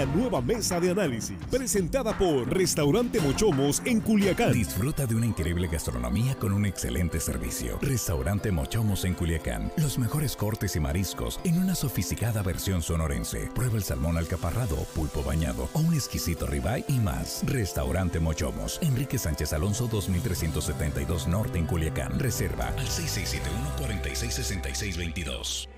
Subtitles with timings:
[0.00, 4.50] la nueva mesa de análisis, presentada por Restaurante Mochomos en Culiacán.
[4.50, 7.78] Disfruta de una increíble gastronomía con un excelente servicio.
[7.82, 9.70] Restaurante Mochomos en Culiacán.
[9.76, 13.50] Los mejores cortes y mariscos en una sofisticada versión sonorense.
[13.54, 17.42] Prueba el salmón alcaparrado, pulpo bañado o un exquisito ribeye y más.
[17.44, 18.78] Restaurante Mochomos.
[18.80, 22.18] Enrique Sánchez Alonso 2372 Norte en Culiacán.
[22.18, 25.68] Reserva al 6671 466622.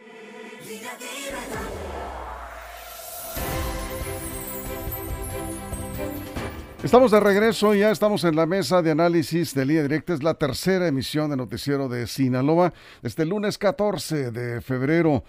[6.83, 10.15] Estamos de regreso, ya estamos en la mesa de análisis de Línea Directa.
[10.15, 12.73] Es la tercera emisión de Noticiero de Sinaloa,
[13.05, 15.23] este lunes 14 de febrero.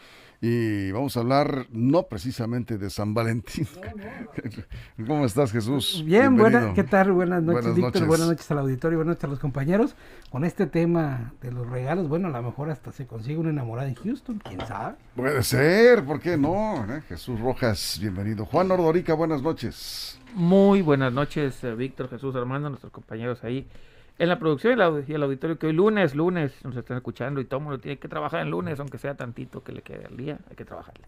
[0.46, 3.66] Y vamos a hablar no precisamente de San Valentín.
[5.08, 6.04] ¿Cómo estás, Jesús?
[6.06, 7.14] Bien, buena, ¿qué tal?
[7.14, 8.06] Buenas noches, Víctor.
[8.08, 9.96] Buenas noches al auditorio, buenas noches a los compañeros.
[10.30, 13.88] Con este tema de los regalos, bueno, a lo mejor hasta se consigue una enamorada
[13.88, 14.98] en Houston, quién sabe.
[15.16, 16.86] Puede ser, ¿por qué no?
[16.94, 17.02] ¿Eh?
[17.08, 18.46] Jesús Rojas, bienvenido.
[18.46, 20.20] Juan Ordorica, buenas noches.
[20.34, 23.66] Muy buenas noches, eh, Víctor, Jesús, Armando, nuestros compañeros ahí
[24.20, 24.74] en la producción
[25.08, 27.98] y el auditorio que hoy lunes, lunes nos están escuchando y todo el mundo tiene
[27.98, 31.06] que trabajar en lunes, aunque sea tantito que le quede al día, hay que trabajarle.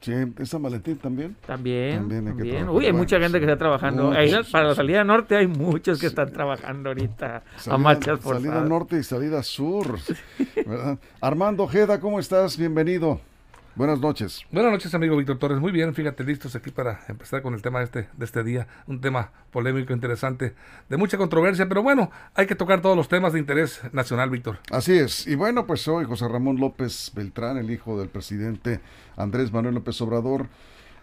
[0.00, 1.34] Sí, ¿es San Valentín también?
[1.46, 2.28] También, también.
[2.28, 4.12] Hay Que Uy, hay mucha gente que está trabajando.
[4.52, 8.42] para la salida norte hay muchos que están trabajando ahorita a marchas forzadas.
[8.42, 9.98] Salida norte y salida sur.
[11.22, 12.58] Armando Ojeda, ¿cómo estás?
[12.58, 13.18] Bienvenido.
[13.76, 14.44] Buenas noches.
[14.52, 15.58] Buenas noches, amigo Víctor Torres.
[15.58, 18.68] Muy bien, fíjate, listos aquí para empezar con el tema de este, de este día.
[18.86, 20.54] Un tema polémico, interesante,
[20.88, 24.60] de mucha controversia, pero bueno, hay que tocar todos los temas de interés nacional, Víctor.
[24.70, 25.26] Así es.
[25.26, 28.78] Y bueno, pues hoy José Ramón López Beltrán, el hijo del presidente
[29.16, 30.46] Andrés Manuel López Obrador,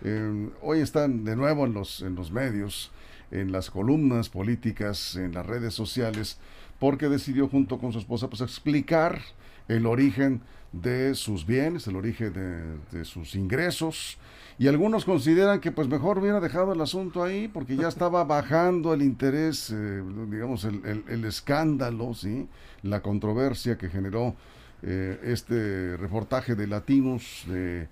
[0.05, 2.93] eh, hoy están de nuevo en los, en los medios,
[3.31, 6.39] en las columnas políticas, en las redes sociales,
[6.79, 9.19] porque decidió junto con su esposa pues explicar
[9.67, 14.17] el origen de sus bienes, el origen de, sus ingresos.
[14.57, 18.93] Y algunos consideran que pues mejor hubiera dejado el asunto ahí porque ya estaba bajando
[18.93, 22.47] el interés, eh, digamos, el, escándalo, ¿sí?
[22.83, 24.35] la controversia que generó
[24.83, 27.87] eh, este reportaje de Latinos de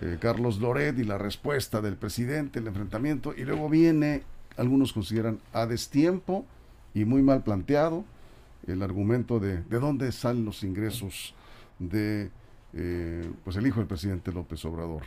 [0.00, 3.34] eh, Carlos Loret y la respuesta del presidente, el enfrentamiento.
[3.36, 4.22] Y luego viene,
[4.56, 6.46] algunos consideran a destiempo
[6.94, 8.04] y muy mal planteado
[8.66, 11.34] el argumento de de dónde salen los ingresos
[11.78, 12.30] de
[12.74, 15.02] eh, pues el hijo del presidente López Obrador.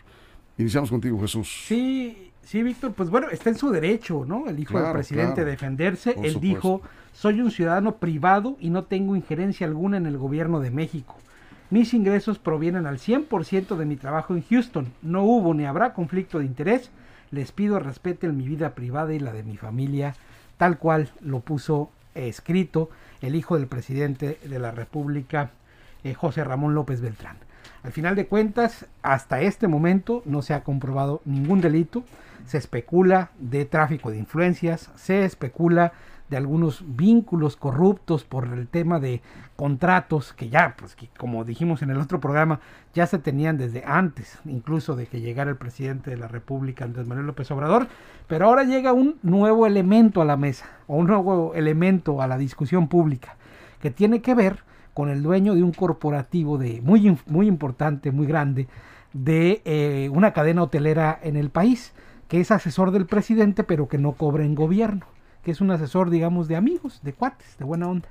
[0.57, 1.65] Iniciamos contigo, Jesús.
[1.67, 4.47] Sí, sí, Víctor, pues bueno, está en su derecho, ¿no?
[4.47, 6.15] El hijo del presidente defenderse.
[6.21, 10.71] Él dijo, soy un ciudadano privado y no tengo injerencia alguna en el gobierno de
[10.71, 11.17] México.
[11.71, 14.93] Mis ingresos provienen al 100% de mi trabajo en Houston.
[15.01, 16.91] No hubo ni habrá conflicto de interés.
[17.31, 20.15] Les pido respeten mi vida privada y la de mi familia,
[20.57, 22.89] tal cual lo puso escrito
[23.21, 25.51] el hijo del presidente de la República
[26.03, 27.37] eh, José Ramón López Beltrán.
[27.83, 32.03] Al final de cuentas, hasta este momento no se ha comprobado ningún delito,
[32.45, 35.93] se especula de tráfico de influencias, se especula
[36.29, 39.21] de algunos vínculos corruptos por el tema de
[39.55, 42.59] contratos que ya, pues que como dijimos en el otro programa,
[42.93, 47.07] ya se tenían desde antes, incluso de que llegara el presidente de la República, Andrés
[47.07, 47.87] Manuel López Obrador,
[48.27, 52.37] pero ahora llega un nuevo elemento a la mesa, o un nuevo elemento a la
[52.37, 53.35] discusión pública,
[53.81, 54.63] que tiene que ver
[54.93, 58.67] con el dueño de un corporativo de muy, muy importante, muy grande,
[59.13, 61.93] de eh, una cadena hotelera en el país,
[62.27, 65.05] que es asesor del presidente, pero que no cobra en gobierno,
[65.45, 68.09] que es un asesor, digamos, de amigos, de cuates, de buena onda,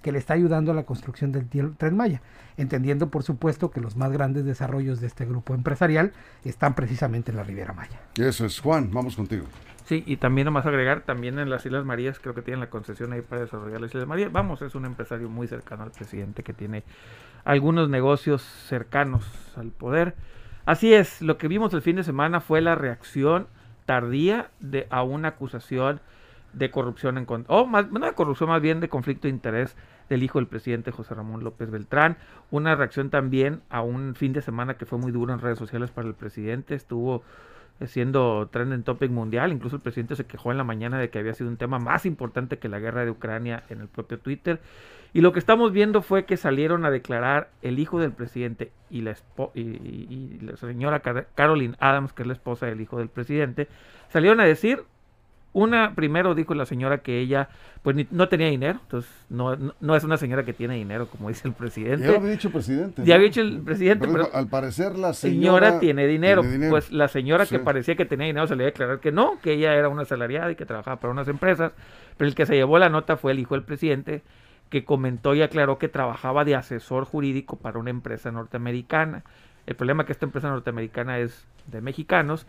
[0.00, 2.22] que le está ayudando a la construcción del Tren Maya,
[2.56, 6.12] entendiendo, por supuesto, que los más grandes desarrollos de este grupo empresarial
[6.44, 8.00] están precisamente en la Riviera Maya.
[8.16, 9.44] Eso es, Juan, vamos contigo.
[9.86, 13.12] Sí, y también nomás agregar, también en las Islas Marías, creo que tienen la concesión
[13.12, 14.30] ahí para desarrollar las Islas Marías.
[14.30, 16.84] Vamos, es un empresario muy cercano al presidente que tiene
[17.44, 19.24] algunos negocios cercanos
[19.56, 20.14] al poder.
[20.64, 23.48] Así es, lo que vimos el fin de semana fue la reacción
[23.84, 26.00] tardía de, a una acusación
[26.52, 29.76] de corrupción en contra, o más, no de corrupción, más bien de conflicto de interés
[30.08, 32.16] del hijo del presidente José Ramón López Beltrán.
[32.50, 35.90] Una reacción también a un fin de semana que fue muy duro en redes sociales
[35.90, 36.74] para el presidente.
[36.74, 37.22] Estuvo
[37.86, 39.52] siendo trending topic mundial.
[39.52, 42.06] Incluso el presidente se quejó en la mañana de que había sido un tema más
[42.06, 44.60] importante que la guerra de Ucrania en el propio Twitter.
[45.12, 49.02] Y lo que estamos viendo fue que salieron a declarar el hijo del presidente y
[49.02, 49.16] la,
[49.54, 53.68] y la señora Caroline Adams, que es la esposa del hijo del presidente,
[54.10, 54.84] salieron a decir
[55.58, 57.48] una, primero dijo la señora que ella
[57.82, 61.48] pues no tenía dinero, entonces no, no, es una señora que tiene dinero, como dice
[61.48, 62.06] el presidente.
[62.06, 63.02] Ya había dicho presidente.
[63.04, 66.42] Ya había dicho el presidente, pero, al parecer la señora, tiene, dinero.
[66.70, 69.38] Pues la señora que parecía que tenía dinero se le iba a declarar que no,
[69.40, 71.72] que ella era una asalariada y que trabajaba para unas empresas,
[72.16, 74.22] pero el que se llevó la nota fue el hijo del presidente,
[74.70, 79.24] que comentó y aclaró que trabajaba de asesor jurídico para una empresa norteamericana.
[79.66, 82.46] El problema es que esta empresa norteamericana es de mexicanos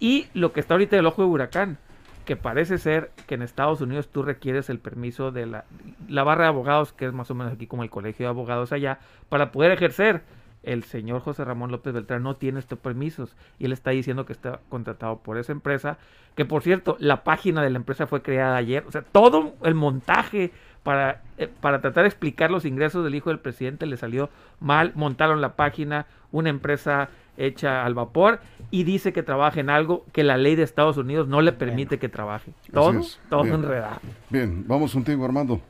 [0.00, 1.78] Y lo que está ahorita el ojo de huracán,
[2.26, 5.64] que parece ser que en Estados Unidos tú requieres el permiso de la,
[6.08, 8.72] la barra de abogados, que es más o menos aquí como el colegio de abogados
[8.72, 8.98] allá,
[9.30, 10.22] para poder ejercer.
[10.62, 14.32] El señor José Ramón López Beltrán no tiene estos permisos y él está diciendo que
[14.32, 15.96] está contratado por esa empresa,
[16.34, 19.76] que por cierto, la página de la empresa fue creada ayer, o sea, todo el
[19.76, 20.50] montaje
[20.86, 24.30] para, eh, para tratar de explicar los ingresos del hijo del presidente le salió
[24.60, 28.38] mal, montaron la página, una empresa hecha al vapor
[28.70, 31.98] y dice que trabaja en algo que la ley de Estados Unidos no le permite
[31.98, 32.52] que trabaje.
[32.72, 33.56] Todo, todo Bien.
[33.56, 33.98] enredado.
[34.30, 35.60] Bien, vamos contigo, Armando.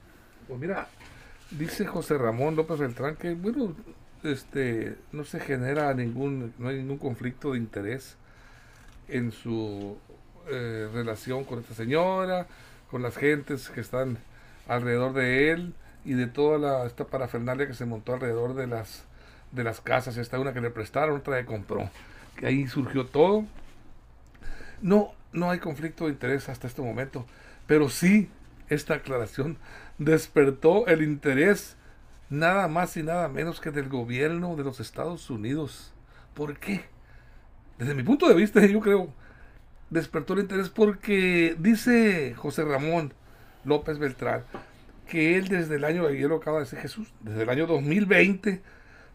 [0.47, 0.87] Pues mira,
[1.51, 3.75] dice José Ramón López Beltrán que, bueno,
[4.23, 8.19] este, no se genera ningún, no hay ningún conflicto de interés
[9.09, 9.97] en su
[10.51, 12.47] eh, relación con esta señora,
[12.91, 14.19] con las gentes que están
[14.69, 15.75] alrededor de él
[16.05, 19.05] y de toda la, esta parafernalia que se montó alrededor de las,
[19.53, 20.17] de las casas.
[20.17, 21.91] Esta una que le prestaron, otra que compró.
[22.37, 23.45] Que ahí surgió todo.
[24.83, 27.27] No, no hay conflicto de interés hasta este momento,
[27.67, 28.31] pero sí
[28.69, 29.59] esta aclaración
[29.99, 31.77] despertó el interés
[32.29, 35.93] nada más y nada menos que del gobierno de los Estados Unidos.
[36.35, 36.85] ¿Por qué?
[37.79, 39.13] Desde mi punto de vista, yo creo,
[39.91, 43.15] despertó el interés porque dice José Ramón
[43.67, 44.45] López Beltrán
[45.07, 48.61] que él desde el año, lo acaba de decir Jesús, desde el año 2020,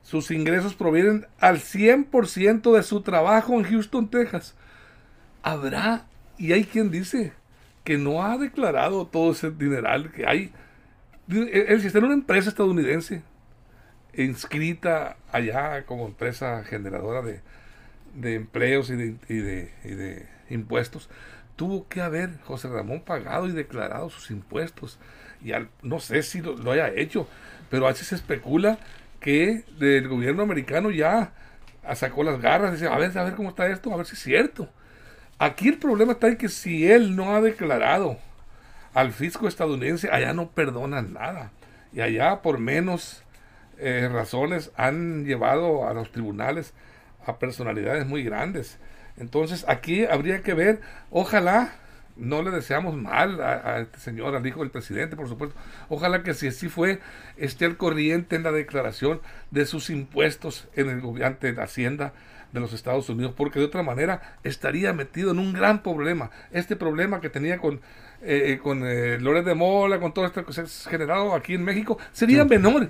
[0.01, 4.55] sus ingresos provienen al 100% de su trabajo en Houston, Texas.
[5.43, 6.05] Habrá,
[6.37, 7.33] y hay quien dice
[7.83, 10.53] que no ha declarado todo ese dineral que hay.
[11.29, 13.21] Él si está en una empresa estadounidense,
[14.15, 17.41] inscrita allá como empresa generadora de,
[18.35, 21.09] empleos y de impuestos,
[21.55, 24.99] tuvo que haber José Ramón pagado y declarado sus impuestos.
[25.43, 27.27] Y al, no sé si lo, haya hecho,
[27.69, 28.77] pero así se especula
[29.19, 31.33] que el gobierno americano ya
[31.93, 34.21] sacó las garras, dice, a ver, a ver cómo está esto, a ver si es
[34.21, 34.69] cierto.
[35.39, 38.17] Aquí el problema está en que si él no ha declarado
[38.93, 41.51] al fisco estadounidense, allá no perdonan nada.
[41.93, 43.23] Y allá por menos
[43.77, 46.73] eh, razones han llevado a los tribunales
[47.25, 48.77] a personalidades muy grandes.
[49.17, 51.73] Entonces aquí habría que ver, ojalá,
[52.15, 55.55] no le deseamos mal a, a, este señor, al hijo del presidente, por supuesto,
[55.89, 56.99] ojalá que si así fue,
[57.37, 62.13] esté al corriente en la declaración de sus impuestos en el ante la Hacienda
[62.51, 66.31] de los Estados Unidos, porque de otra manera estaría metido en un gran problema.
[66.51, 67.81] Este problema que tenía con,
[68.21, 71.97] eh, con eh, de Mola, con todo esto que se ha generado aquí en México,
[72.11, 72.49] sería sí.
[72.49, 72.89] menor.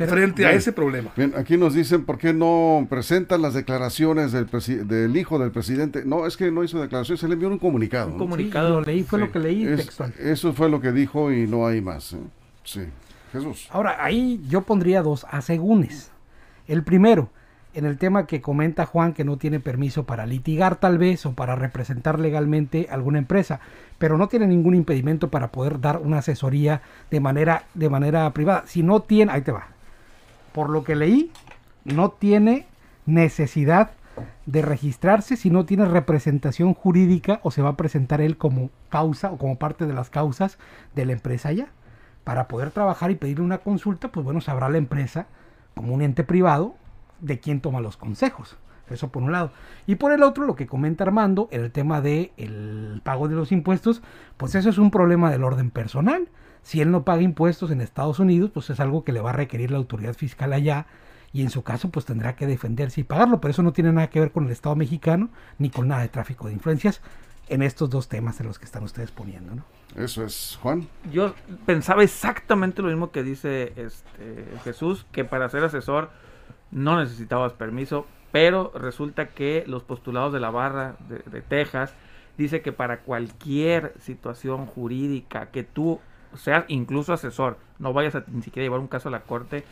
[0.00, 1.10] Pero, frente a ese problema.
[1.14, 4.48] Bien, aquí nos dicen por qué no presentan las declaraciones del,
[4.88, 6.06] del, hijo del presidente.
[6.06, 8.10] No, es que no hizo declaraciones, se le envió un comunicado.
[8.12, 9.26] Un comunicado, sí, lo leí, fue sí.
[9.26, 10.14] lo que leí es, textual.
[10.18, 12.14] Eso fue lo que dijo y no hay más.
[12.14, 12.16] ¿eh?
[12.64, 12.80] Sí,
[13.30, 13.68] Jesús.
[13.70, 16.10] Ahora, ahí yo pondría dos asegúnes.
[16.66, 17.28] El primero,
[17.74, 21.34] en el tema que comenta Juan, que no tiene permiso para litigar tal vez o
[21.34, 23.60] para representar legalmente alguna empresa,
[23.98, 26.80] pero no tiene ningún impedimento para poder dar una asesoría
[27.10, 28.64] de manera, de manera privada.
[28.64, 29.66] Si no tiene, ahí te va
[30.52, 31.30] por lo que leí,
[31.84, 32.66] no tiene
[33.06, 33.90] necesidad
[34.46, 39.30] de registrarse si no tiene representación jurídica o se va a presentar él como causa
[39.30, 40.58] o como parte de las causas
[40.94, 41.68] de la empresa ya.
[42.24, 45.26] Para poder trabajar y pedir una consulta, pues bueno, sabrá la empresa
[45.74, 46.74] como un ente privado
[47.20, 48.56] de quién toma los consejos.
[48.90, 49.52] Eso por un lado.
[49.86, 53.52] Y por el otro, lo que comenta Armando, el tema del el pago de los
[53.52, 54.02] impuestos,
[54.36, 56.28] pues eso es un problema del orden personal
[56.62, 59.34] si él no paga impuestos en Estados Unidos, pues es algo que le va a
[59.34, 60.86] requerir la autoridad fiscal allá
[61.32, 64.10] y en su caso pues tendrá que defenderse y pagarlo, pero eso no tiene nada
[64.10, 67.00] que ver con el Estado mexicano ni con nada de tráfico de influencias
[67.48, 69.64] en estos dos temas en los que están ustedes poniendo, ¿no?
[69.96, 70.86] Eso es, Juan.
[71.12, 71.34] Yo
[71.66, 76.10] pensaba exactamente lo mismo que dice este Jesús, que para ser asesor
[76.70, 81.94] no necesitabas permiso, pero resulta que los postulados de la barra de, Texas
[82.38, 86.00] dice que para cualquier situación jurídica que tú
[86.34, 89.64] seas incluso asesor, no vayas a ni siquiera llevar un caso a la corte,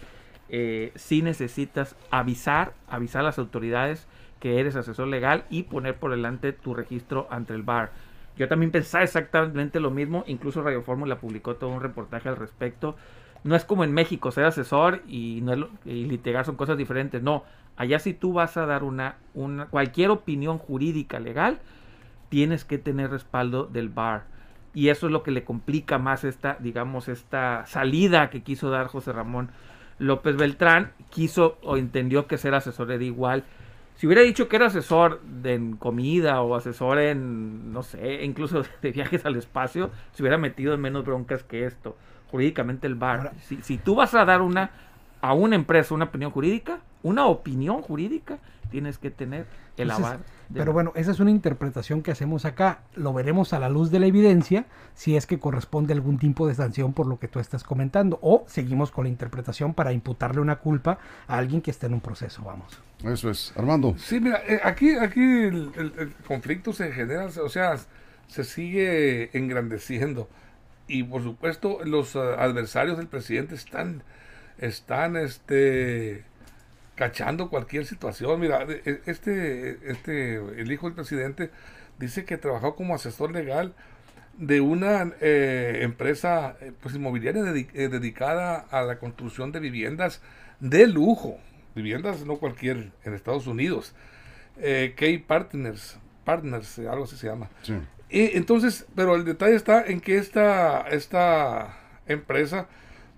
[0.49, 4.07] eh, si necesitas avisar, avisar a las autoridades
[4.41, 7.91] que eres asesor legal y poner por delante tu registro ante el bar.
[8.37, 12.97] Yo también pensaba exactamente lo mismo, incluso Radio Fórmula publicó todo un reportaje al respecto.
[13.43, 17.23] No es como en México ser asesor y, no y litigar son cosas diferentes.
[17.23, 17.45] No,
[17.79, 21.61] allá si tú vas a dar una, una cualquier opinión jurídica legal,
[22.29, 24.25] tienes que tener respaldo del bar
[24.75, 28.87] y eso es lo que le complica más esta, digamos, esta salida que quiso dar
[28.87, 29.51] José Ramón
[29.99, 33.45] López Beltrán, quiso o entendió que ser asesor era igual.
[33.97, 38.63] Si hubiera dicho que era asesor de en comida o asesor en, no sé, incluso
[38.83, 41.97] de viajes al espacio, se hubiera metido en menos broncas que esto.
[42.31, 43.33] Jurídicamente el bar.
[43.43, 44.71] Si, si tú vas a dar una
[45.21, 48.39] a una empresa una opinión jurídica, una opinión jurídica,
[48.71, 49.47] tienes que tener
[49.77, 50.21] el aval.
[50.53, 52.81] Pero bueno, esa es una interpretación que hacemos acá.
[52.95, 56.55] Lo veremos a la luz de la evidencia si es que corresponde algún tipo de
[56.55, 58.19] sanción por lo que tú estás comentando.
[58.23, 62.01] O seguimos con la interpretación para imputarle una culpa a alguien que esté en un
[62.01, 62.81] proceso, vamos.
[63.05, 63.53] Eso es.
[63.57, 63.95] Armando.
[63.99, 67.77] Sí, mira, eh, aquí, aquí el, conflicto se genera, o sea,
[68.27, 70.29] se sigue engrandeciendo.
[70.87, 74.03] Y por supuesto, los eh, adversarios del presidente están,
[74.59, 76.25] están, este
[76.99, 78.41] cachando cualquier situación.
[78.41, 81.51] Mira, e, este, este, el hijo del presidente
[81.99, 83.73] dice que trabajó como asesor legal
[84.37, 90.21] de una eh, empresa eh, pues, inmobiliaria eh, dedicada a la construcción de viviendas
[90.61, 91.39] de lujo,
[91.75, 93.95] viviendas no cualquier en Estados Unidos,
[94.57, 97.49] K Partners, Partners, algo así se llama.
[98.11, 102.67] Y entonces, pero el detalle está en que esta, esta empresa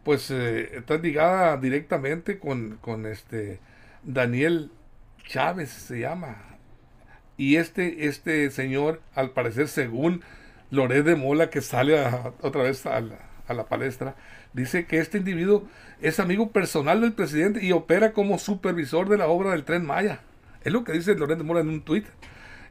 [0.04, 3.60] pues está ligada directamente con, con este
[4.02, 4.70] Daniel
[5.26, 6.36] Chávez se llama.
[7.36, 10.22] Y este, este señor, al parecer, según
[10.70, 11.98] Loret de Mola, que sale
[12.42, 14.16] otra vez a la, palestra,
[14.52, 15.68] dice que este individuo
[16.00, 20.20] es amigo personal del presidente y opera como supervisor de la obra del tren Maya.
[20.64, 22.06] Es lo que dice Loret de Mola en un tuit.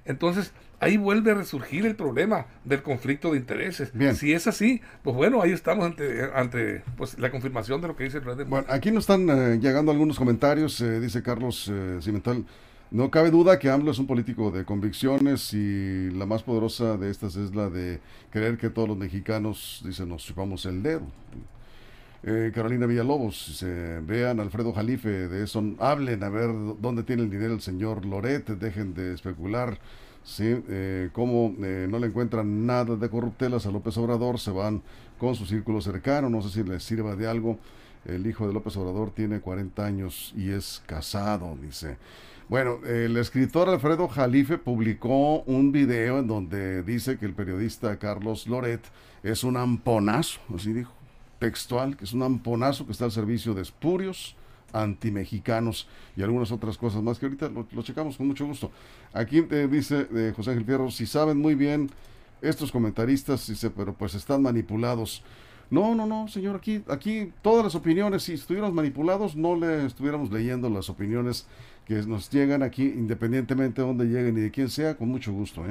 [0.06, 3.92] Entonces, ahí vuelve a resurgir el problema del conflicto de intereses.
[4.16, 8.06] Si es así, pues bueno, ahí estamos ante, ante pues, la confirmación de lo que
[8.06, 12.46] dice el Bueno, aquí nos están eh, llegando algunos comentarios, eh, dice Carlos eh, Cimental.
[12.92, 17.12] No cabe duda que AMLO es un político de convicciones y la más poderosa de
[17.12, 18.00] estas es la de
[18.32, 21.04] creer que todos los mexicanos, dice, nos chupamos el dedo.
[22.54, 26.50] Carolina Villalobos, dice, vean Alfredo Jalife, de eso hablen a ver
[26.82, 29.80] dónde tiene el dinero el señor Loret, dejen de especular
[30.24, 30.64] ¿sí?
[30.70, 34.82] Eh, como eh, no le encuentran nada de corruptelas a López Obrador, se van
[35.18, 37.58] con su círculo cercano, no sé si les sirva de algo.
[38.06, 41.98] El hijo de López Obrador tiene 40 años y es casado, dice.
[42.48, 48.48] Bueno, el escritor Alfredo Jalife publicó un video en donde dice que el periodista Carlos
[48.48, 48.82] Loret
[49.22, 50.92] es un amponazo, así dijo,
[51.38, 54.36] textual, que es un amponazo que está al servicio de espurios,
[54.74, 58.72] antimexicanos y algunas otras cosas más que ahorita lo, checamos con mucho gusto.
[59.14, 61.90] Aquí eh, dice eh, José Ángel Fierro, si saben muy bien
[62.42, 65.24] estos comentaristas, dice, pero pues están manipulados.
[65.70, 70.32] No, no, no, señor, aquí, aquí todas las opiniones, si estuviéramos manipulados, no le estuviéramos
[70.32, 71.46] leyendo las opiniones
[71.86, 75.64] que nos llegan aquí, independientemente de dónde lleguen y de quién sea, con mucho gusto.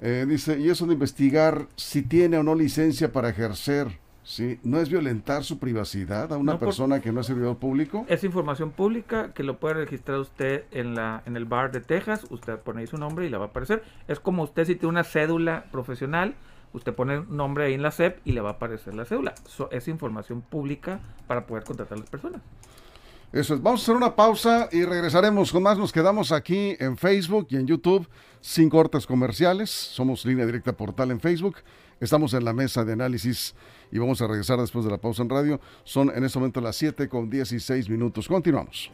[0.00, 0.26] ¿eh?
[0.26, 4.88] dice, y eso de investigar si tiene o no licencia para ejercer Sí, ¿no es
[4.88, 8.06] violentar su privacidad a una persona que no es servidor público?
[8.08, 12.26] Es información pública que lo puede registrar usted en la en el bar de Texas,
[12.30, 13.84] usted pone ahí su nombre y le va a aparecer.
[14.08, 16.36] Es como usted si tiene una cédula profesional,
[16.72, 19.34] usted pone un nombre ahí en la SEP y le va a aparecer la cédula.
[19.70, 22.40] es información pública para poder contratar a las personas.
[23.30, 23.62] Eso es.
[23.62, 25.76] Vamos a hacer una pausa y regresaremos con más.
[25.76, 28.08] Nos quedamos aquí en Facebook y en YouTube
[28.40, 29.70] sin cortes comerciales.
[29.70, 31.56] Somos Línea Directa Portal en Facebook.
[32.04, 33.54] Estamos en la mesa de análisis
[33.90, 35.58] y vamos a regresar después de la pausa en radio.
[35.84, 38.28] Son en este momento las 7 con 16 minutos.
[38.28, 38.90] Continuamos.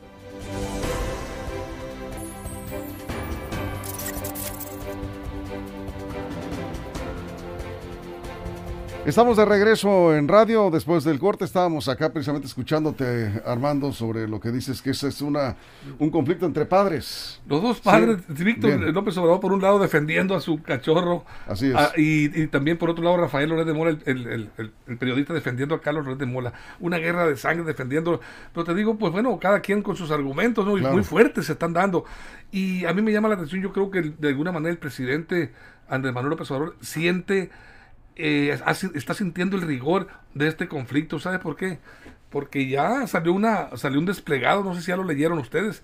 [9.11, 11.45] Estamos de regreso en radio después del corte.
[11.45, 15.57] Estábamos acá precisamente escuchándote, Armando, sobre lo que dices que ese es una
[15.99, 17.41] un conflicto entre padres.
[17.49, 21.25] Los dos padres, Víctor López Obrador por un lado defendiendo a su cachorro.
[21.49, 21.75] Así es.
[21.75, 24.49] Ah, y, también por otro lado Rafael Loret de Mola, el,
[24.97, 26.53] periodista defendiendo a Carlos Loret de Mola.
[26.79, 28.21] Una guerra de sangre defendiendo.
[28.55, 30.77] Pero te digo, pues bueno, cada quien con sus argumentos, ¿no?
[30.77, 32.05] muy fuertes se están dando.
[32.53, 35.51] Y a mí me llama la atención, yo creo que de alguna manera el presidente
[35.89, 37.51] Andrés Manuel López Obrador siente
[38.17, 38.59] eh,
[38.95, 41.19] está sintiendo el rigor de este conflicto.
[41.19, 41.79] ¿Sabe por qué?
[42.31, 45.83] Porque ya salió, una, salió un desplegado, no sé si ya lo leyeron ustedes,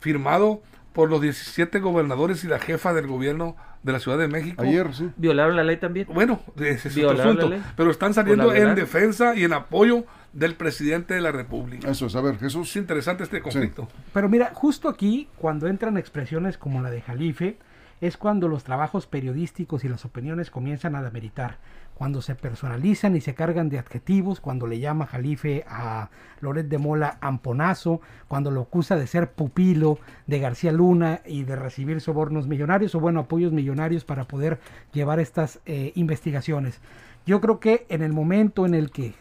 [0.00, 4.62] firmado por los 17 gobernadores y la jefa del gobierno de la Ciudad de México.
[4.62, 5.10] Ayer, sí.
[5.16, 6.06] ¿Violaron la ley también?
[6.12, 7.50] Bueno, ese es otro asunto.
[7.76, 11.88] Pero están saliendo en defensa y en apoyo del presidente de la República.
[11.88, 12.68] Eso es, a ver, Jesús.
[12.70, 13.88] Es interesante este conflicto.
[14.12, 17.58] Pero mira, justo aquí, cuando entran expresiones como la de Jalife,
[18.00, 21.58] es cuando los trabajos periodísticos y las opiniones comienzan a demeritar,
[21.94, 26.78] cuando se personalizan y se cargan de adjetivos, cuando le llama Jalife a Loret de
[26.78, 32.46] Mola amponazo, cuando lo acusa de ser pupilo de García Luna y de recibir sobornos
[32.46, 34.60] millonarios o bueno, apoyos millonarios para poder
[34.92, 36.80] llevar estas eh, investigaciones.
[37.26, 39.14] Yo creo que en el momento en el que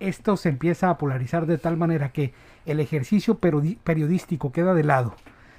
[0.00, 2.34] esto se empieza a polarizar de tal manera que
[2.66, 5.14] el ejercicio periodístico queda de lado,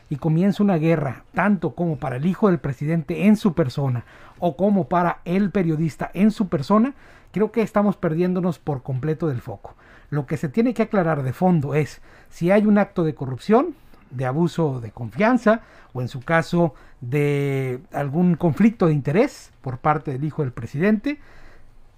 [0.10, 4.06] y comienza una guerra, tanto como para el hijo del presidente en su persona
[4.40, 6.94] o como para el periodista en su persona,
[7.32, 9.76] creo que estamos perdiéndonos por completo del foco.
[10.10, 13.76] Lo que se tiene que aclarar de fondo es si hay un acto de corrupción,
[14.12, 15.62] de abuso de confianza
[15.94, 21.20] o en su caso de algún conflicto de interés por parte del hijo del presidente,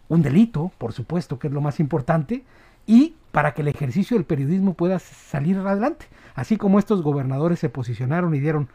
[0.10, 2.44] un delito, por supuesto, que es lo más importante,
[2.86, 6.08] y para que el ejercicio del periodismo pueda salir adelante.
[6.38, 8.70] Así como estos gobernadores se posicionaron y dieron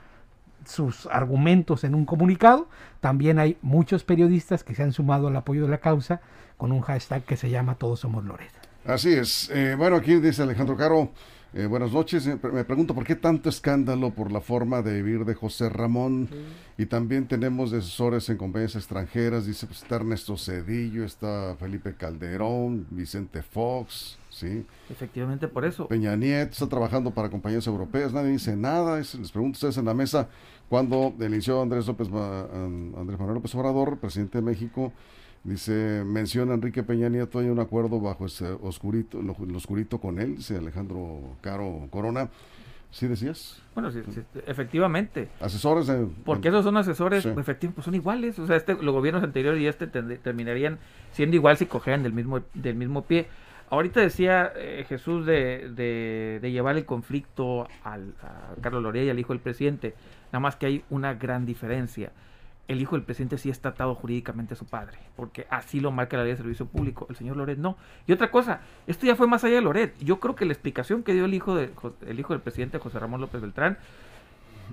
[0.66, 5.62] sus argumentos en un comunicado, también hay muchos periodistas que se han sumado al apoyo
[5.62, 6.21] de la causa
[6.57, 8.25] con un hashtag que se llama Todos Somos.
[8.85, 9.49] Así es.
[9.54, 11.12] Eh, bueno, aquí dice Alejandro Caro,
[11.54, 12.26] eh, buenas noches.
[12.26, 16.28] Eh, me pregunto por qué tanto escándalo por la forma de vivir de José Ramón.
[16.78, 19.47] Y también tenemos asesores en compañías extranjeras.
[19.47, 24.64] Dice, pues está Ernesto Cedillo, está Felipe Calderón, Vicente Fox, ¿sí?
[24.88, 25.88] Efectivamente, por eso.
[25.88, 28.12] Peña Nieto está trabajando para compañías europeas.
[28.12, 28.99] Nadie dice nada.
[28.99, 30.28] les pregunto a ustedes en la mesa
[30.68, 34.92] cuando inició Andrés López, Andrés Manuel López Obrador, presidente de México
[35.44, 40.37] Dice, menciona Enrique Peña Nieto, hay un acuerdo bajo ese oscurito, lo, oscurito con él,
[40.37, 42.28] dice Alejandro Caro Corona.
[42.92, 43.61] ¿Sí decías?
[43.75, 44.02] Bueno, sí,
[44.46, 45.30] efectivamente.
[45.40, 46.06] Asesores de...
[46.26, 48.38] Porque esos son asesores, efectivamente, pues son iguales.
[48.38, 50.78] O sea, este, los gobiernos anteriores y este terminarían
[51.12, 53.28] siendo igual si cogieran del mismo, del mismo pie.
[53.70, 59.18] Ahorita decía eh, Jesús de, de, llevar el conflicto al, a Carlos Lorea y al
[59.18, 59.94] hijo del presidente.
[60.26, 62.12] Nada más que hay una gran diferencia
[62.73, 66.17] el hijo del presidente sí está atado jurídicamente a su padre, porque así lo marca
[66.17, 67.07] la ley de servicio público.
[67.11, 67.76] El señor Loret no.
[68.07, 69.95] Y otra cosa, esto ya fue más allá de Loret.
[70.00, 71.71] Yo creo que la explicación que dio el hijo, de,
[72.07, 73.79] el hijo del presidente José Ramón López Beltrán,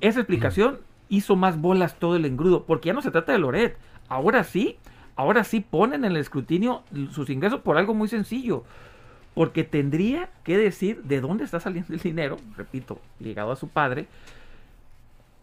[0.02, 0.80] esa explicación
[1.10, 3.78] hizo más bolas todo el engrudo, porque ya no se trata de Loret.
[4.08, 4.78] Ahora sí,
[5.16, 8.64] ahora sí ponen en el escrutinio sus ingresos por algo muy sencillo.
[9.34, 14.08] Porque tendría que decir de dónde está saliendo el dinero, repito, ligado a su padre,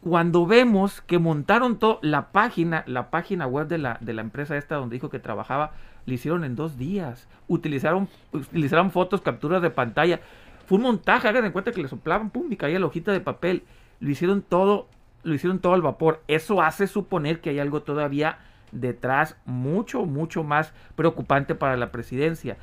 [0.08, 4.76] cuando vemos que montaron la página, la página web de la, de la empresa esta
[4.76, 5.72] donde dijo que trabajaba,
[6.04, 7.26] le hicieron en dos días.
[7.48, 10.20] Utilizaron, utilizaron fotos, capturas de pantalla.
[10.66, 13.18] Fue un montaje, hagan en cuenta que le soplaban, pum, y caía la hojita de
[13.18, 13.64] papel.
[13.98, 14.86] Lo hicieron todo,
[15.24, 16.22] lo hicieron todo al vapor.
[16.28, 18.38] Eso hace suponer que hay algo todavía
[18.70, 22.58] detrás mucho, mucho más preocupante para la presidencia.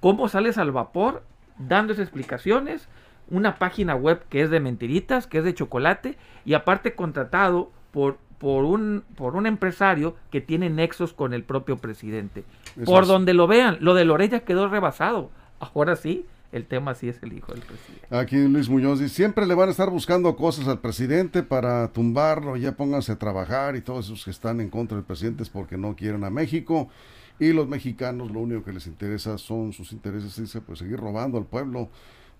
[0.00, 1.22] ¿Cómo sales al vapor?
[1.58, 2.88] Dando explicaciones,
[3.30, 8.18] una página web que es de mentiritas, que es de chocolate, y aparte contratado por,
[8.38, 12.44] por, un, por un empresario que tiene nexos con el propio presidente.
[12.84, 15.30] por donde lo vean, lo de Lorella quedó rebasado.
[15.60, 18.06] Ahora sí, el tema sí es el hijo del presidente.
[18.10, 22.56] Aquí Luis Muñoz dice, siempre le van a estar buscando cosas al presidente para tumbarlo,
[22.56, 25.76] ya pónganse a trabajar y todos esos que están en contra del presidente es porque
[25.76, 26.88] no quieren a México
[27.38, 31.38] y los mexicanos lo único que les interesa son sus intereses, dice, pues seguir robando
[31.38, 31.88] al pueblo.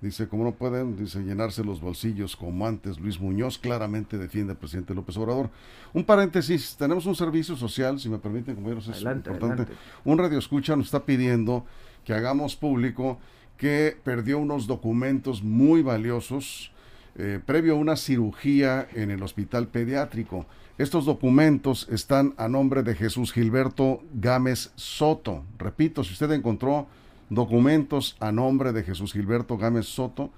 [0.00, 4.58] Dice, como no pueden dice, llenarse los bolsillos como antes, Luis Muñoz claramente defiende al
[4.58, 5.50] presidente López Obrador.
[5.92, 9.66] Un paréntesis, tenemos un servicio social, si me permiten, compañeros, es importante.
[10.04, 11.66] Un radio escucha nos está pidiendo
[12.04, 13.18] que hagamos público
[13.56, 16.70] que perdió unos documentos muy valiosos
[17.16, 20.46] eh, previo a una cirugía en el hospital pediátrico.
[20.78, 25.42] Estos documentos están a nombre de Jesús Gilberto Gámez Soto.
[25.58, 26.86] Repito, si usted encontró
[27.30, 30.30] documentos a nombre de Jesús Gilberto Gámez Soto.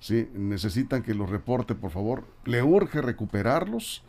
[0.00, 0.28] ¿sí?
[0.34, 2.24] Necesitan que los reporte, por favor.
[2.44, 4.02] Le urge recuperarlos.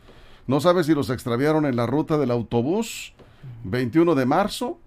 [0.46, 3.14] No sabe si los extraviaron en la ruta del autobús,
[3.66, 4.80] 21 de marzo,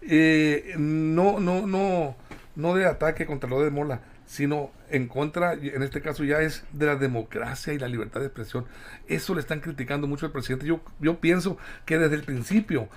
[0.03, 2.17] Eh, no, no, no,
[2.57, 6.65] no de ataque contra lo de Mola, sino en contra, en este caso ya es
[6.73, 8.67] de la democracia y la libertad de expresión.
[9.07, 10.67] Eso le están criticando mucho al presidente.
[10.67, 12.89] Yo, yo pienso que desde el principio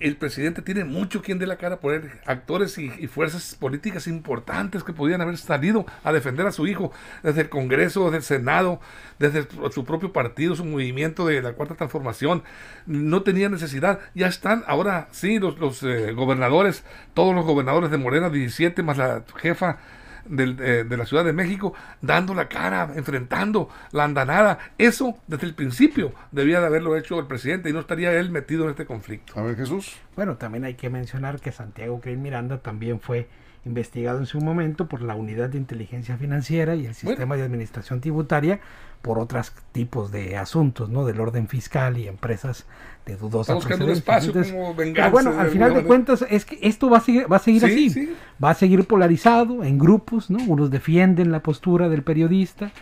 [0.00, 4.82] el presidente tiene mucho quien dé la cara por él, actores y, fuerzas políticas importantes
[4.82, 8.80] que podían haber salido a defender a su hijo, desde el Congreso, desde el Senado,
[9.18, 12.42] desde su propio partido, su movimiento de la Cuarta Transformación,
[12.86, 17.98] no tenía necesidad, ya están ahora sí los, los eh, gobernadores, todos los gobernadores de
[17.98, 19.78] Morena, 17 más la jefa
[20.26, 24.58] eh, de la Ciudad de México dando la cara, enfrentando la andanada.
[24.78, 28.64] Eso desde el principio debía de haberlo hecho el presidente y no estaría él metido
[28.64, 29.38] en este conflicto.
[29.38, 29.96] A ver, Jesús.
[30.16, 33.28] Bueno, también hay que mencionar que Santiago Creel Miranda también fue
[33.64, 38.00] investigado en su momento por la Unidad de Inteligencia Financiera y el Sistema de Administración
[38.00, 38.60] Tributaria
[39.02, 41.04] por otros tipos de asuntos, ¿no?
[41.04, 42.64] Del orden fiscal y empresas
[43.04, 46.88] de dudosa buscando un espacio como Pero bueno, al final de cuentas es que esto
[46.88, 50.38] va a seguir, va a seguir así, va a seguir polarizado en grupos, ¿no?
[50.46, 52.72] Unos defienden la postura del periodista,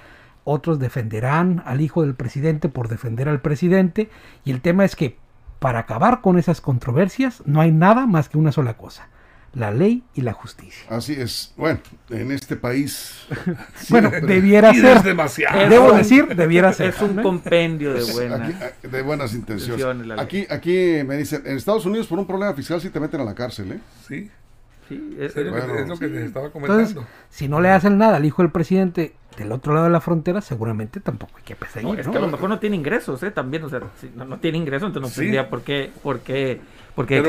[0.45, 4.09] otros defenderán al hijo del presidente por defender al presidente
[4.45, 5.17] y el tema es que
[5.59, 9.09] para acabar con esas controversias no hay nada más que una sola cosa,
[9.55, 10.85] la ley y la justicia.
[10.89, 11.53] Así es.
[11.57, 13.27] Bueno, en este país.
[13.91, 15.03] bueno, debiera ser.
[15.03, 15.69] demasiado.
[15.69, 16.91] Debo decir, debiera ser.
[16.91, 20.19] Es un compendio de buenas, ah, de buenas intenciones.
[20.19, 23.25] Aquí, aquí me dicen, en Estados Unidos por un problema fiscal sí te meten a
[23.25, 23.81] la cárcel, ¿eh?
[24.09, 24.31] Sí.
[24.89, 26.83] Sí, es, lo que les estaba comentando.
[26.83, 30.01] Entonces, si no le hacen nada al hijo del presidente del otro lado de la
[30.01, 32.01] frontera, seguramente tampoco hay que perseguir.
[32.01, 33.31] es que a lo mejor no tiene ingresos, ¿eh?
[33.31, 36.61] También, o sea, si no, tiene ingresos, entonces no tendría por qué, por qué
[36.95, 37.23] porque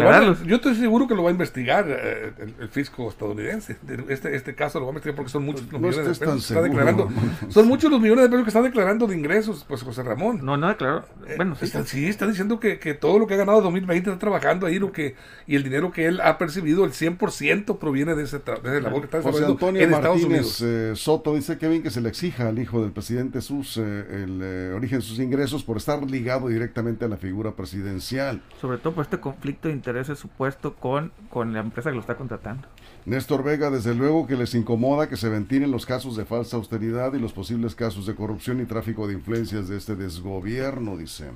[0.45, 3.77] yo estoy seguro que lo va a investigar eh, el, fisco estadounidense.
[4.09, 6.53] Este, este caso lo va a investigar porque son muchos los millones de pesos que
[6.53, 7.09] está declarando.
[7.49, 10.39] Son muchos los millones de pesos que está declarando de ingresos, pues José Ramón.
[10.43, 11.05] No, no declaró.
[11.27, 11.65] Eh, bueno, sí.
[11.65, 14.67] Está, sí, está diciendo que, que, todo lo que ha ganado en 2020 está trabajando
[14.67, 15.15] ahí lo que,
[15.47, 19.17] y el dinero que él ha percibido, el 100% proviene de ese, de labor que
[19.17, 20.61] está José Antonio en Estados Unidos.
[20.61, 24.73] Eh, Soto dice que bien que se le exija al hijo del presidente sus el
[24.75, 28.41] origen de sus ingresos por estar ligado directamente a la figura presidencial.
[28.59, 32.67] Sobre todo por este conflicto intereses supuesto con, con la empresa que lo está contratando.
[33.05, 37.13] Néstor Vega, desde luego que les incomoda que se ventilen los casos de falsa austeridad
[37.13, 41.31] y los posibles casos de corrupción y tráfico de influencias de este desgobierno, dice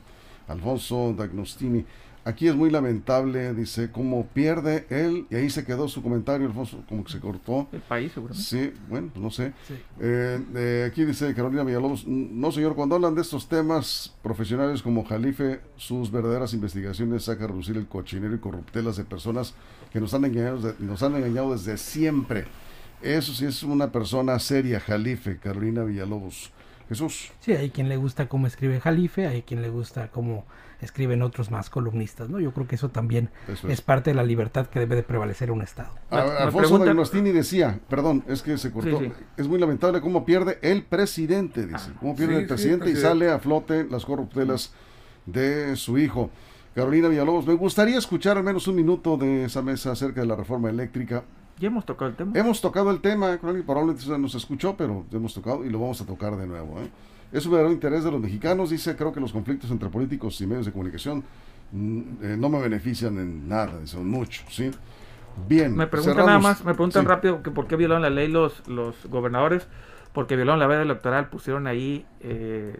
[0.47, 1.85] Alfonso Dagnostini.
[2.27, 6.83] Aquí es muy lamentable, dice, cómo pierde él, y ahí se quedó su comentario, Alfonso,
[6.89, 7.69] como que se cortó.
[7.71, 8.49] El país, seguramente.
[8.49, 9.53] Sí, bueno, pues no sé.
[10.01, 15.61] Eh, aquí dice Carolina Villalobos, no señor, cuando hablan de estos temas profesionales como Jalife,
[15.77, 19.53] sus verdaderas investigaciones saca a reducir el cochinero y corruptelas de personas
[19.93, 22.43] que nos han engañado, nos han engañado desde siempre.
[23.01, 26.51] Eso sí es una persona seria, Jalife, Carolina Villalobos.
[26.89, 27.31] Jesús.
[27.39, 30.45] Sí, hay quien le gusta cómo escribe Jalife, hay quien le gusta cómo
[30.81, 32.39] escriben otros más columnistas, ¿no?
[32.39, 33.29] Yo creo que eso también
[33.67, 33.81] es.
[33.81, 35.91] parte de la libertad que debe de prevalecer un Estado.
[36.09, 39.01] Alfonso de decía, perdón, es que se cortó,
[39.37, 43.29] es muy lamentable cómo pierde el presidente, dice, ah, cómo pierde el presidente y sale
[43.29, 44.73] a flote las corruptelas
[45.25, 46.29] de su hijo.
[46.75, 50.35] Carolina Villalobos, me gustaría escuchar al menos un minuto de esa mesa acerca de la
[50.35, 51.23] reforma eléctrica.
[51.59, 52.31] Ya hemos tocado el tema.
[52.35, 56.05] Hemos tocado el tema, probablemente se nos escuchó, pero hemos tocado y lo vamos a
[56.05, 56.79] tocar de nuevo.
[56.79, 56.87] ¿eh?
[57.31, 60.47] Es un verdadero interés de los mexicanos, dice, creo que los conflictos entre políticos y
[60.47, 61.23] medios de comunicación
[61.71, 64.71] mm, eh, no me benefician en nada, son muchos, ¿sí?
[65.47, 65.75] Bien.
[65.75, 68.95] Me preguntan nada más, me preguntan rápido que por qué violaron la ley los, los
[69.05, 69.67] gobernadores,
[70.13, 72.75] porque violaron la veda electoral, pusieron ahí eh,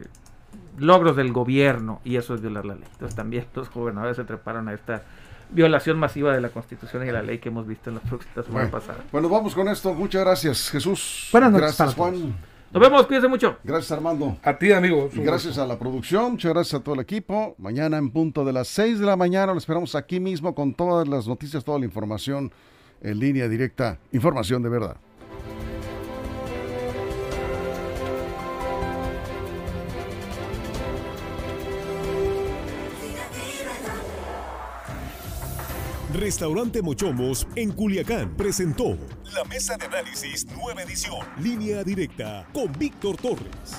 [0.77, 2.87] logros del gobierno y eso es violar la ley.
[2.93, 5.03] Entonces también los gobernadores se treparon a esta
[5.49, 8.45] violación masiva de la Constitución y de la ley que hemos visto en las próximas
[8.45, 9.01] semanas pasadas.
[9.11, 9.93] Bueno, vamos con esto.
[9.93, 11.29] Muchas gracias, Jesús.
[11.31, 11.77] Buenas noches.
[11.77, 12.35] Gracias, Juan.
[12.71, 13.57] Nos vemos, cuídense mucho.
[13.63, 14.37] Gracias, Armando.
[14.43, 15.09] A ti, amigo.
[15.13, 17.55] Y gracias a la producción, muchas gracias a todo el equipo.
[17.57, 21.07] Mañana en punto de las 6 de la mañana lo esperamos aquí mismo con todas
[21.07, 22.51] las noticias, toda la información
[23.01, 23.99] en línea directa.
[24.11, 24.97] Información de verdad.
[36.13, 38.97] Restaurante Mochomos en Culiacán presentó
[39.35, 43.75] la mesa de análisis nueva edición, línea directa con Víctor Torres.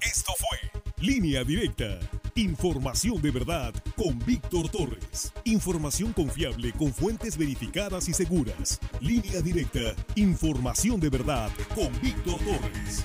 [0.00, 1.98] Esto fue Línea Directa.
[2.36, 5.32] Información de verdad con Víctor Torres.
[5.44, 8.80] Información confiable con fuentes verificadas y seguras.
[9.00, 9.94] Línea Directa.
[10.14, 13.04] Información de verdad con Víctor Torres.